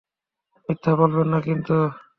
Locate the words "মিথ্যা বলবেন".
0.69-1.27